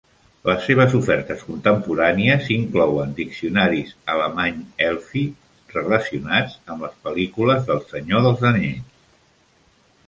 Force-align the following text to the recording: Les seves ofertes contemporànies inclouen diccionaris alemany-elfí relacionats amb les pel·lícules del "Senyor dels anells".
Les 0.49 0.63
seves 0.67 0.93
ofertes 0.99 1.43
contemporànies 1.49 2.47
inclouen 2.55 3.13
diccionaris 3.19 3.93
alemany-elfí 4.15 5.25
relacionats 5.77 6.59
amb 6.75 6.87
les 6.89 6.99
pel·lícules 7.07 7.71
del 7.71 7.85
"Senyor 7.95 8.27
dels 8.29 8.47
anells". 8.53 9.11